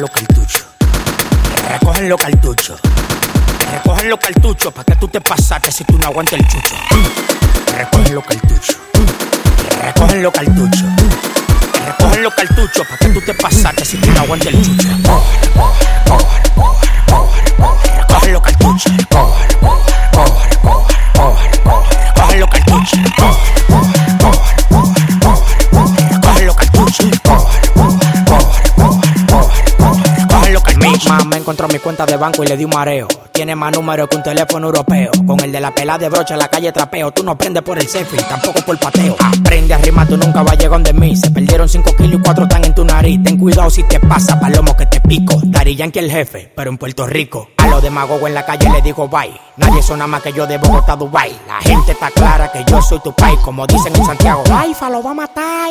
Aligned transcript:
los 0.00 0.10
cartuchos. 2.20 2.80
Recogen 3.70 4.08
los 4.08 4.18
cartuchos 4.18 4.72
para 4.72 4.84
que 4.84 4.96
tú 4.96 5.08
te 5.08 5.20
pasaste 5.20 5.70
si 5.72 5.84
tú 5.84 5.98
no 5.98 6.06
aguantas 6.06 6.34
el 6.34 6.46
chucho. 6.48 6.74
Recogen 7.76 8.14
los 8.14 8.24
cartuchos. 8.24 8.76
Recogen 9.82 10.22
los 10.22 10.32
cartuchos. 10.32 10.84
Recogen 11.86 12.22
los 12.22 12.34
cartuchos 12.34 12.86
para 12.86 12.98
que 12.98 13.08
tú 13.08 13.20
te 13.20 13.34
pasaste 13.34 13.84
si 13.84 13.96
tú 13.98 14.10
no 14.12 14.20
aguantas 14.20 14.48
el 14.48 14.62
chucho. 14.62 14.88
Recogen 17.96 18.32
los 18.32 18.42
cartuchos. 18.42 18.92
Recogen 22.14 22.40
los 22.40 22.50
cartuchos. 22.50 23.31
Encontró 31.42 31.68
mi 31.68 31.78
cuenta 31.78 32.06
de 32.06 32.16
banco 32.16 32.42
y 32.42 32.46
le 32.46 32.56
di 32.56 32.64
un 32.64 32.70
mareo. 32.70 33.06
Tiene 33.32 33.54
más 33.54 33.72
números 33.72 34.08
que 34.08 34.16
un 34.16 34.22
teléfono 34.22 34.66
europeo. 34.68 35.10
Con 35.26 35.40
el 35.40 35.52
de 35.52 35.60
la 35.60 35.74
pela 35.74 35.98
de 35.98 36.08
brocha 36.08 36.34
en 36.34 36.40
la 36.40 36.48
calle 36.48 36.72
trapeo. 36.72 37.10
Tú 37.12 37.22
no 37.22 37.36
prendes 37.36 37.62
por 37.62 37.78
el 37.78 37.86
selfie, 37.86 38.22
tampoco 38.22 38.62
por 38.62 38.78
pateo. 38.78 39.16
Aprende 39.18 39.74
a 39.74 39.78
rimar, 39.78 40.06
tú 40.08 40.16
nunca 40.16 40.42
vas 40.42 40.52
a 40.52 40.56
llegar 40.56 40.82
de 40.82 40.92
mí. 40.92 41.16
Se 41.16 41.30
perdieron 41.30 41.68
5 41.68 41.96
kilos 41.96 42.20
y 42.20 42.22
4 42.22 42.44
están 42.44 42.64
en 42.64 42.74
tu 42.74 42.84
nariz. 42.84 43.22
Ten 43.22 43.36
cuidado 43.36 43.70
si 43.70 43.82
te 43.84 44.00
pasa, 44.00 44.38
palomo 44.38 44.76
que 44.76 44.86
te 44.86 45.00
pico. 45.00 45.40
Dari 45.42 45.76
Yankee 45.76 45.98
el 45.98 46.10
jefe, 46.10 46.52
pero 46.54 46.70
en 46.70 46.78
Puerto 46.78 47.06
Rico. 47.06 47.48
A 47.58 47.66
los 47.66 47.82
demagogos 47.82 48.28
en 48.28 48.34
la 48.34 48.44
calle 48.44 48.70
le 48.70 48.82
digo 48.82 49.08
bye. 49.08 49.32
Nadie 49.56 49.82
suena 49.82 50.06
más 50.06 50.22
que 50.22 50.32
yo 50.32 50.46
de 50.46 50.58
Bogotá, 50.58 50.96
Dubai. 50.96 51.32
La 51.46 51.60
gente 51.60 51.92
está 51.92 52.10
clara 52.10 52.50
que 52.50 52.64
yo 52.64 52.80
soy 52.80 53.00
tu 53.00 53.12
país, 53.12 53.38
como 53.44 53.66
dicen 53.66 53.94
en 53.94 54.04
Santiago. 54.04 54.44
Fa 54.44 54.88
lo 54.88 55.02
va 55.02 55.10
a 55.10 55.14
matar. 55.14 55.70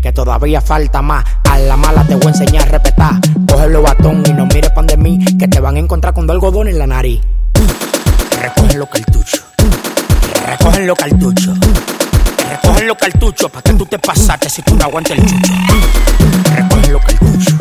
Que 0.00 0.12
todavía 0.12 0.60
falta 0.60 1.02
más. 1.02 1.24
A 1.50 1.58
la 1.58 1.76
mala 1.76 2.04
te 2.04 2.14
voy 2.14 2.26
a 2.26 2.30
enseñar 2.30 2.68
a 2.68 2.70
respetar. 2.72 3.14
Cógelo 3.48 3.82
batón 3.82 4.22
y 4.26 4.32
no 4.32 4.46
mires 4.46 4.70
pan 4.70 4.86
de 4.86 4.96
mí, 4.96 5.18
que 5.38 5.48
te 5.48 5.60
van 5.60 5.76
a 5.76 5.78
encontrar 5.78 6.14
con 6.14 6.30
algodón 6.30 6.68
en 6.68 6.78
la 6.78 6.86
nariz. 6.86 7.20
Recogen 8.40 8.78
los 8.78 8.88
cartuchos. 8.88 9.44
Recogen 10.46 10.86
los 10.86 10.98
cartuchos. 10.98 11.58
Recogen 12.48 12.86
los 12.86 12.96
cartuchos 12.96 13.50
para 13.50 13.62
que 13.62 13.72
tú 13.74 13.86
te 13.86 13.98
pasaste 13.98 14.48
si 14.48 14.62
tú 14.62 14.74
no 14.76 14.84
aguantas 14.84 15.18
el 15.18 15.26
chucho. 15.26 15.52
Recogen 16.54 16.92
los 16.92 17.02
cartuchos. 17.02 17.57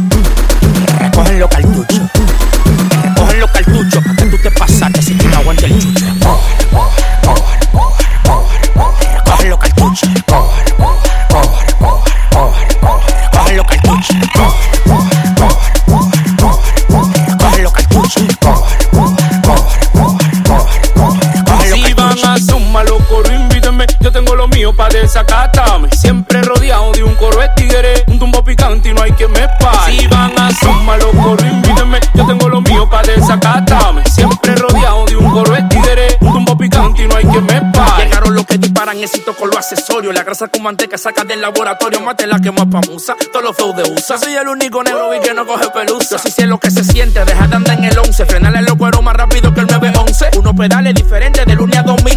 Desacatarme. 25.01 25.89
Siempre 25.91 26.41
rodeado 26.41 26.91
de 26.91 27.03
un 27.03 27.15
coro 27.15 27.39
de 27.39 27.49
tigre. 27.55 28.03
Un 28.07 28.19
tumbo 28.19 28.43
picante 28.43 28.89
y 28.89 28.93
no 28.93 29.01
hay 29.01 29.11
que 29.13 29.27
me 29.27 29.47
pare. 29.59 29.97
Si 29.97 30.07
van 30.07 30.37
a 30.37 30.51
sumar 30.51 30.99
los 30.99 31.15
coros, 31.15 31.43
invítenme. 31.43 31.99
Yo 32.13 32.25
tengo 32.25 32.49
lo 32.49 32.61
mío 32.61 32.89
para 32.89 33.13
desacatarme. 33.13 34.03
Siempre 34.05 34.55
rodeado 34.55 35.05
de 35.05 35.15
un 35.15 35.31
coro 35.31 35.53
de 35.53 35.63
tigre. 35.63 36.17
Un 36.21 36.33
tumbo 36.33 36.57
picante 36.57 37.03
y 37.03 37.07
no 37.07 37.15
hay 37.15 37.25
que 37.25 37.41
me 37.41 37.61
pare. 37.71 38.05
Llegaron 38.05 38.35
los 38.35 38.45
que 38.45 38.57
disparan 38.57 38.97
éxito 38.97 39.35
con 39.35 39.49
los 39.49 39.57
accesorios. 39.57 40.13
La 40.13 40.23
grasa 40.23 40.47
con 40.47 40.63
manteca 40.63 40.97
saca 40.97 41.23
del 41.23 41.41
laboratorio. 41.41 42.01
Mate 42.01 42.27
la 42.27 42.39
que 42.39 42.51
más 42.51 42.67
famosa. 42.71 43.15
Todos 43.31 43.43
los 43.43 43.55
flows 43.55 43.75
de 43.75 43.83
USA. 43.83 44.17
Soy 44.17 44.35
el 44.35 44.47
único 44.47 44.83
negro 44.83 45.15
y 45.15 45.19
que 45.19 45.33
no 45.33 45.45
coge 45.45 45.69
pelusa. 45.69 46.07
Yo 46.11 46.19
sí 46.19 46.31
sé 46.31 46.45
lo 46.47 46.57
que 46.57 46.71
se 46.71 46.83
siente. 46.83 47.23
Deja 47.23 47.47
de 47.47 47.55
andar 47.55 47.77
en 47.77 47.85
el 47.85 47.97
11. 47.97 48.25
Frenarle 48.25 48.61
los 48.61 48.75
cueros 48.75 49.01
más 49.03 49.15
rápido 49.15 49.53
que 49.53 49.61
el 49.61 49.67
911. 49.67 50.31
Unos 50.37 50.53
pedales 50.55 50.93
diferentes 50.95 51.45
de 51.45 51.55
lunes 51.55 51.77
a 51.77 51.83
domingo. 51.83 52.16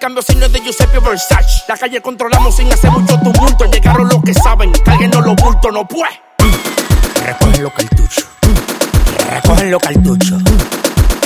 Cambio 0.00 0.22
si 0.22 0.34
no 0.34 0.46
es 0.46 0.52
de 0.52 0.60
Giuseppe 0.60 0.98
Versace. 0.98 1.64
La 1.68 1.76
calle 1.76 2.00
controlamos 2.00 2.56
sin 2.56 2.72
hacer 2.72 2.90
mucho 2.90 3.20
tumulto. 3.20 3.66
Llegaron 3.66 4.08
los 4.08 4.22
que 4.24 4.32
saben. 4.32 4.72
Cálguenos 4.84 5.24
los 5.24 5.36
bultos, 5.36 5.72
no 5.72 5.86
pues. 5.86 6.10
Recogen 7.24 7.62
los 7.62 7.72
cartuchos. 7.74 8.26
Recogen 9.30 9.70
los 9.70 9.82
cartuchos. 9.82 10.42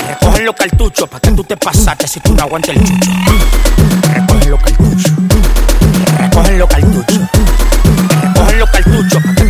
Recogen 0.09 0.45
los 0.45 0.55
cartuchos 0.57 1.09
para 1.09 1.21
que 1.21 1.31
tú 1.31 1.45
te 1.45 1.57
pasaste 1.57 2.09
si 2.09 2.21
tú 2.21 2.35
no 2.35 2.43
aguantas 2.43 2.77
el 2.77 2.83
chucho. 2.83 3.11
Recogen 4.13 4.51
los 4.51 4.61
cartuchos. 4.61 5.13
Recogen 6.19 6.59
los 6.59 6.69
cartuchos. 6.69 7.21
Recogen 8.23 8.59
los 8.59 8.71
cartuchos 8.71 9.23
para 9.23 9.35
que 9.37 9.44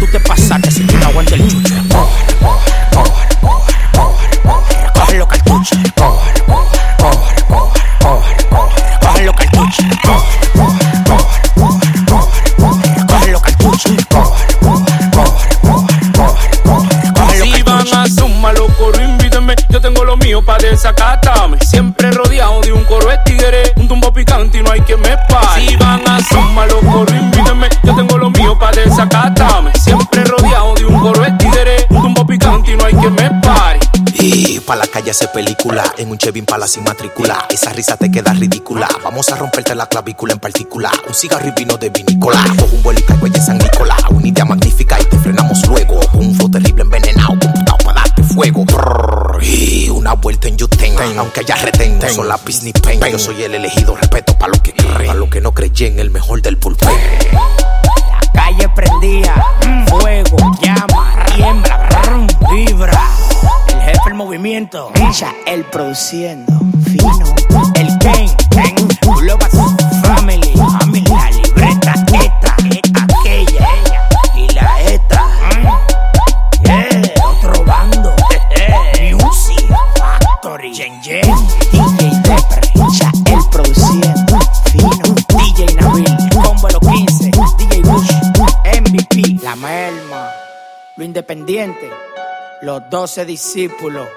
para 20.45 20.71
desacatarme. 20.71 21.59
Siempre 21.61 22.11
rodeado 22.11 22.61
de 22.61 22.73
un 22.73 22.85
coro 22.85 23.09
de. 23.09 23.73
Un 23.77 23.89
tumbo 23.89 24.13
picante 24.13 24.59
y 24.59 24.63
no 24.63 24.71
hay 24.71 24.81
que 24.83 24.97
me 24.97 25.17
pare. 25.29 25.69
Si 25.69 25.77
van 25.77 26.07
a 26.09 26.21
sumar 26.23 26.71
los 26.71 26.85
coros, 26.85 27.15
invítenme. 27.15 27.69
Yo 27.83 27.95
tengo 27.95 28.19
lo 28.19 28.31
mío 28.31 28.59
para 28.59 28.81
desacatarme. 28.83 29.73
Siempre 29.75 30.25
rodeado 30.25 30.75
de 30.75 30.85
un 30.85 31.01
coro 31.01 31.23
de. 31.23 31.87
Un 31.91 32.03
tumbo 32.03 32.27
picante 32.27 32.73
y 32.73 32.77
no 32.77 32.85
hay 32.85 32.95
que 32.95 33.11
me 33.11 33.31
pare. 33.41 33.81
Y 34.19 34.61
pa' 34.61 34.77
la 34.77 34.87
calle 34.87 35.11
hace 35.11 35.29
película, 35.29 35.85
en 35.99 36.11
un 36.11 36.17
Chevy 36.17 36.43
para 36.43 36.67
sin 36.67 36.85
matrícula. 36.85 37.47
Esa 37.51 37.73
risa 37.73 37.97
te 37.97 38.11
queda 38.11 38.33
ridícula. 38.33 38.89
Vamos 39.03 39.29
a 39.31 39.37
romperte 39.37 39.75
la 39.75 39.87
clavícula 39.87 40.33
en 40.35 40.41
particular. 40.41 40.93
Un 41.07 41.15
cigarro 41.15 41.49
y 41.49 41.51
vino 41.51 41.77
de 41.77 41.91
vinícola. 41.91 42.43
Un 42.73 42.83
vuelo 42.83 43.01
retén. 51.63 52.01
Son 52.15 52.29
la 52.29 52.39
ni 52.63 52.73
pen. 52.73 53.01
Yo 53.11 53.19
soy 53.19 53.43
el 53.43 53.55
elegido, 53.55 53.97
respeto 53.97 54.37
para 54.39 54.53
lo 54.53 54.63
que 54.63 54.73
para 54.73 55.15
lo 55.15 55.29
que 55.29 55.41
no 55.41 55.53
creyen, 55.53 55.99
el 55.99 56.11
mejor 56.11 56.43
del 56.43 56.57
bullpen. 56.57 56.89
Calle 58.33 58.69
prendía, 58.75 59.35
fuego, 59.89 60.37
llama, 60.61 61.25
tiembla, 61.35 61.89
vibra. 62.51 63.09
El 63.69 63.81
jefe 63.83 64.09
el 64.09 64.15
movimiento, 64.15 64.91
Ella, 64.95 65.35
él 65.47 65.65
produciendo, 65.65 66.53
fino. 66.85 67.44
Jen 80.73 81.01
Jen, 81.03 81.23
DJ 81.73 82.11
Depre, 82.23 82.61
Ella, 82.75 83.13
él 83.27 83.41
produciendo, 83.51 84.09
fino. 84.73 85.15
DJ 85.29 85.75
Nabil, 85.75 86.17
Combo 86.43 86.69
los 86.69 86.81
15, 86.81 87.31
DJ 87.59 87.83
Bush, 87.83 88.11
MVP, 88.81 89.43
La 89.43 89.57
Melma, 89.57 90.31
Lo 90.97 91.05
Independiente, 91.05 91.91
Los 92.63 92.83
12 92.91 93.27
Discípulos, 93.27 94.09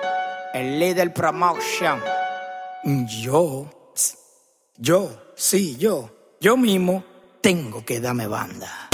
el 0.53 0.79
líder 0.79 1.13
promotion. 1.13 1.99
Yo, 2.83 3.69
yo, 4.77 5.09
sí, 5.35 5.75
yo, 5.77 6.09
yo 6.39 6.55
mismo 6.55 7.03
tengo 7.41 7.83
que 7.83 7.99
darme 7.99 8.27
banda. 8.27 8.89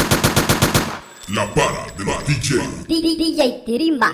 La 1.30 1.54
para 1.54 1.86
de 1.98 2.04
los 2.04 2.26
DJ. 2.26 2.58
DJ 2.88 3.64
Tirimba. 3.66 4.12